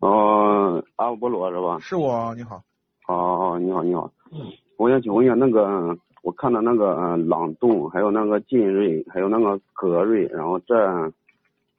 [0.00, 1.78] 哦，阿波罗是吧？
[1.80, 2.62] 是我，你好。
[3.08, 4.12] 哦，你好，你好。
[4.30, 4.52] 嗯。
[4.76, 10.74] 我想请问一下，那个我看到那个朗动，还有那个劲锐，还有那个格瑞，然后这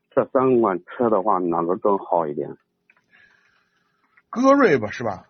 [0.09, 2.57] 这三款车的话，哪个更好一点？
[4.29, 5.25] 格瑞吧，是吧？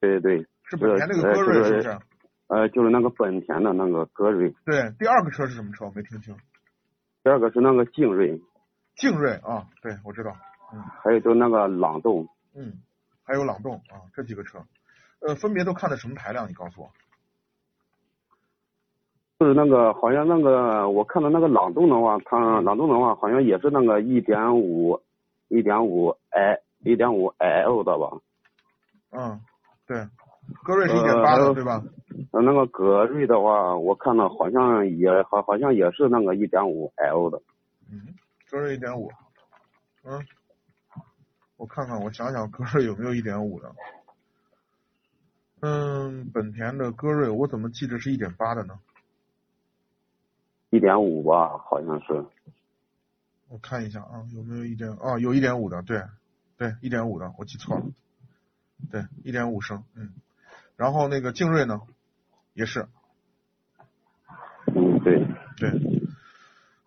[0.00, 0.46] 对对对。
[0.64, 1.98] 是本田那个格瑞是不是？
[2.46, 4.54] 呃，就是那个本田的那个格瑞。
[4.64, 5.86] 对，第二个车是什么车？
[5.86, 6.36] 我没听清。
[7.24, 8.40] 第二个是那个劲锐。
[8.94, 10.32] 劲锐啊，对，我知道。
[10.72, 12.74] 嗯，还有就那个朗动，嗯，
[13.24, 14.58] 还有朗动啊，这几个车，
[15.20, 16.48] 呃，分别都看的什么排量？
[16.48, 16.90] 你告诉我。
[19.38, 25.00] 就是那个，好像那个，我看到那个朗动的话，它朗动的话，好像也是那个一点五，
[25.48, 28.18] 一点五 i，一点五 l 的吧？
[29.12, 29.40] 嗯，
[29.86, 29.96] 对，
[30.62, 31.82] 格瑞是一点八的，对吧？
[32.32, 37.40] 呃，那个格瑞的话，我看到好像也好，好像也是那个一点五 l 的。
[37.90, 38.14] 嗯，
[38.50, 39.10] 格瑞一点五，
[40.04, 40.22] 嗯。
[41.60, 43.74] 我看看，我想想，格瑞有没有一点五的？
[45.60, 48.80] 嗯，本田的格瑞，我怎么记得是一点八的呢？
[50.70, 52.24] 一点五吧，好像是。
[53.48, 54.90] 我看一下啊，有没有一点？
[54.92, 56.02] 啊，有一点五的，对，
[56.56, 57.84] 对，一点五的，我记错了。
[58.90, 60.14] 对，一点五升，嗯。
[60.76, 61.82] 然后那个劲锐呢，
[62.54, 62.88] 也是。
[64.74, 65.26] 嗯，对。
[65.58, 65.89] 对。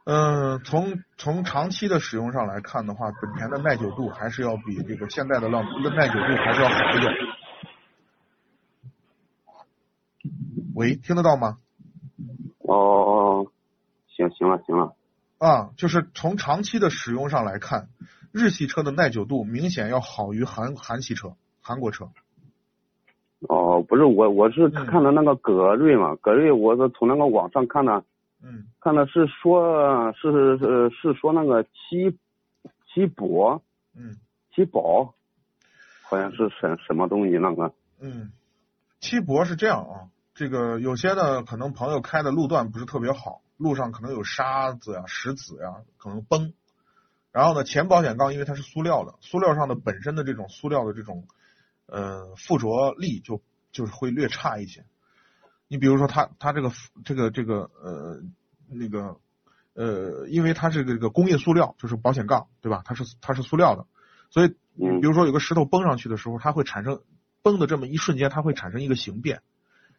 [0.06, 7.14] 嗯，从从长期的使用上来看的话，本田的耐久度还是要比这个现在的浪的耐久度还是要好一点。
[10.76, 11.58] 喂，听得到吗？
[12.60, 13.48] 哦哦，
[14.08, 14.94] 行行了行了。
[15.38, 17.88] 啊，就是从长期的使用上来看，
[18.34, 22.10] 日系车的耐久度明显要好于韩韩系车、韩国车。
[23.48, 28.04] 哦，不是我，我是看的那个格瑞嘛，格瑞我是从那个网上看的。
[28.46, 32.20] 嗯，看的是说，是是是说那个七
[32.94, 33.64] 七博，
[33.96, 34.18] 嗯，
[34.54, 35.16] 七宝，
[36.02, 37.74] 好像是什什么东西那个。
[38.02, 38.34] 嗯，
[39.00, 46.54] 七博是这样啊，这个有些呢可能朋友开的路段不是特别好，路上可能有沙子呀、石子呀，可能崩。
[47.32, 51.28] 然后呢，前保险杠因为它是塑料的，塑料上的本身的这种塑料的这种
[51.86, 54.84] 呃附着力就就是会略差一些。
[55.74, 56.72] 你比如说，它它这个
[57.04, 58.22] 这个这个呃
[58.70, 59.18] 那个
[59.74, 62.84] 呃，因为它是这个工业塑料，就是保险杠，对吧？
[62.86, 63.88] 它是它是塑料的，
[64.30, 67.02] 所以比如说有个石头崩上去的时候，它会产生
[67.42, 69.42] 崩的这么一瞬间，它会产生一个形变。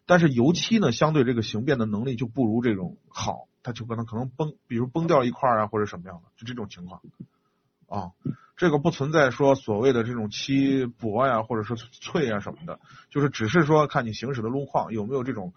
[0.07, 7.03] 但是油漆呢，相对这个形变的能力就不如这种好，它就可能可能崩，比如崩掉一块啊，或者什么样的，就这种情况
[7.89, 8.13] 啊。
[8.57, 12.79] 这个不存在说所谓的这种漆薄呀，或者是脆啊什么的，
[13.11, 15.53] 就是只是说看你行驶的路况有没有这种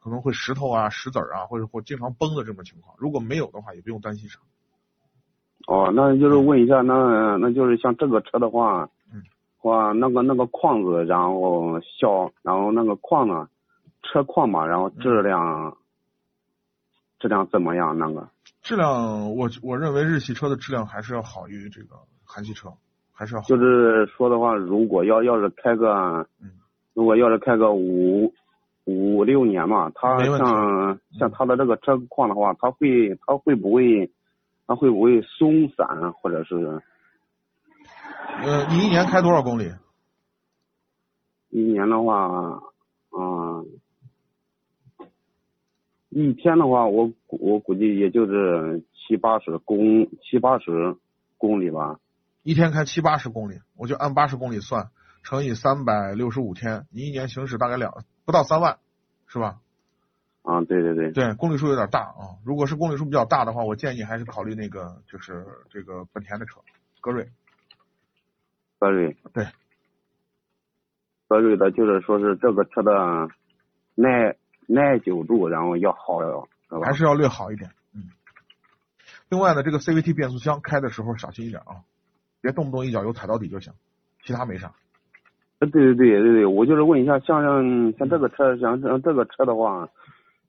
[0.00, 2.94] 可能会石头啊、石子儿啊，或者或经常崩的这种情况。
[2.98, 4.38] 如果没有的话，也不用担心啥。
[5.66, 9.22] 哦，那就是问一下，那那就是像这个车的话，嗯，
[9.56, 13.48] 话那个那个框子，然后小，然后那个框呢，
[14.02, 15.78] 车况嘛，然后质量
[17.18, 17.96] 质量怎么样？
[17.96, 18.28] 那个
[18.60, 21.96] 质量，我我认为日系车的质量还是要好于这个。
[22.34, 22.72] 韩系车
[23.12, 26.50] 还是要就是说的话，如果要要是开个，嗯，
[26.94, 28.32] 如果要是开个五
[28.84, 34.10] 五六年嘛，他像像他的这个车况的话，他会他会不会
[34.66, 36.80] 他会不会松散或者是？
[38.42, 39.70] 呃，你一年开多少公里？
[41.50, 42.62] 一年的话，
[43.10, 43.66] 嗯，
[46.08, 50.96] 一天的话，我我估计也就是七八十公七八十
[51.36, 51.98] 公里吧。
[52.42, 54.90] 一天开七八十公里，我就按八十公里算，
[55.22, 58.78] 乘以三百六十五天，你一年行驶大概两不到三万，
[59.26, 59.60] 是吧？
[60.42, 61.12] 啊，对对对。
[61.12, 62.42] 对，公里数有点大啊。
[62.44, 66.60] 如果是公里数比较大的话，我建议还是考虑那个，就是这个本田的车，
[67.00, 67.30] 格瑞。
[68.80, 69.16] 格瑞。
[69.32, 69.46] 对。
[71.28, 73.28] 格瑞的就是说是这个车的
[73.94, 74.36] 耐
[74.66, 76.28] 耐久度，然后要好，是
[76.74, 76.80] 吧？
[76.84, 77.70] 还是要略好一点。
[77.94, 78.10] 嗯。
[79.28, 81.86] 另外呢，这个 CVT 变速箱开的时候小心一点啊，
[82.42, 83.72] 别动不动一脚油踩到底就行，
[84.24, 84.70] 其他没啥。
[85.60, 89.88] 呃，对对对对对，我就是问一下，像像像这个车，像像这个车的话，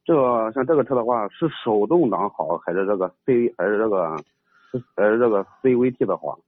[0.04, 4.18] 这个像这个车的话，是手动挡好，还是这个 C 还是这个
[4.96, 6.40] 还是这个 CVT 的好？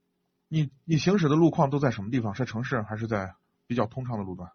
[0.48, 2.34] 你你行驶的路况都在什么地方？
[2.34, 3.34] 是城市还是在
[3.68, 4.50] 比较通畅的路段？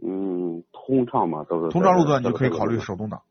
[0.00, 1.70] 嗯，通畅嘛，都是。
[1.70, 3.22] 通畅路段你就可以考虑手动挡，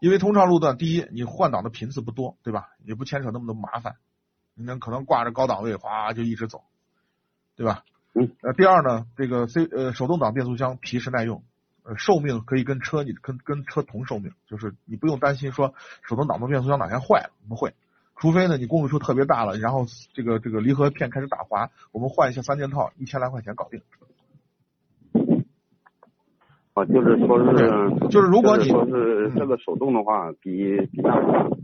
[0.00, 2.68] 因为通畅路段，第一你换挡的频次不多，对吧？
[2.86, 3.96] 也不牵扯那么多麻烦，
[4.54, 6.62] 你能可能挂着高档位，哗就一直走，
[7.56, 7.84] 对吧？
[8.14, 8.30] 嗯。
[8.42, 11.42] 呃，第二呢，这个 C 呃手动挡变速箱皮实耐用，
[11.84, 17.74] 呃寿命可以跟车你跟跟车同寿命，就是你不用担心说手动挡的变速箱哪天坏了，不会。
[18.16, 23.80] 除非呢，你公里数特别大了，然后这个这个离合片开始打滑，我们换一下三件套，一千来块钱搞定。
[26.74, 31.56] 啊，就是说是，就是如果你说是这个手动的话，比比那个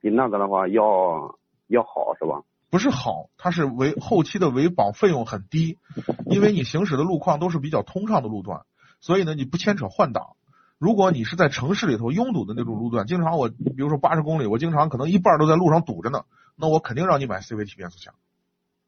[0.00, 1.38] 比那个的话要
[1.70, 2.42] 要好是吧？
[2.68, 5.78] 不是好，它是维后期的维保费用很低，
[6.26, 8.64] 因为你行驶的路况都是比较通畅的路段，
[9.00, 10.36] 所以呢你不牵扯换挡。
[10.78, 16.24] 如果你是在城市里头拥堵的那种路段，经常我比如说八十公里，我经常可能一半都在路上堵着呢，
[16.56, 18.14] 那我肯定让你买 CVT 变速箱，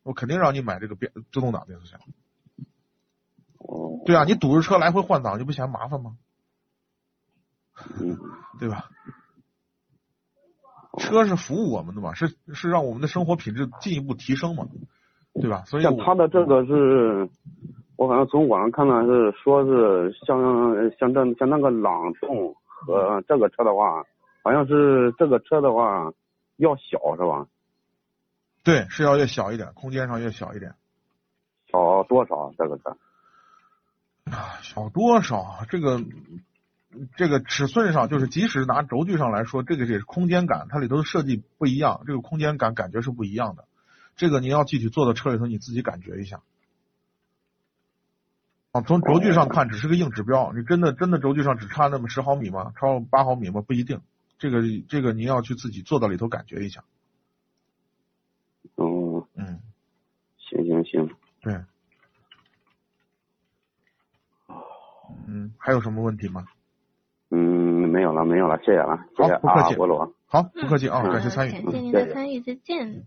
[0.05, 2.01] 我肯定让你买这个变自动挡变速箱。
[3.59, 4.01] 哦。
[4.07, 6.17] 对啊，你堵着车来回换挡，你不嫌麻烦吗？
[8.01, 8.19] 嗯。
[8.59, 8.91] 对吧？
[11.03, 14.67] 车是服务我们的嘛，是是让我们的生活品质进一步提升嘛，
[15.35, 15.65] 对吧？
[15.67, 17.29] 所以像他的这个是。
[17.99, 20.37] 我好像从网上看到是说是像
[20.99, 24.03] 像这像那个朗动和这个车的话，
[24.43, 26.11] 好像是这个车的话
[26.57, 27.47] 要小是吧？
[28.65, 30.75] 对，是要越小一点，空间上越小一点。
[31.71, 32.97] 小多少这个车？
[34.25, 35.65] 啊，小多少？
[35.69, 36.01] 这个
[37.17, 43.67] 这个尺寸上，就是即使拿轴距上来说，这个也是空间感，它里头的设计不一样，这个空间感感觉是不一样的。
[44.15, 46.43] 这个你要具体坐到车里头，你自己感觉一下。
[48.73, 52.73] 啊，从轴距上看只是个硬指标，你真的真的轴距上只差那么十毫米吗？
[52.79, 53.61] 超八毫米吗？
[53.61, 54.01] 不一定，
[54.39, 56.85] 这个这个您要去自己坐到里头感觉一下。
[58.77, 59.61] 哦，嗯，
[60.39, 61.11] 行行行，
[61.41, 61.61] 对，
[65.27, 66.47] 嗯，还有什么问题吗？
[67.35, 69.41] 嗯，没有了，没有了，谢谢了，谢谢啊，
[69.71, 73.07] 菠萝，好，不客气啊，感谢参与，感谢您的参与，再见。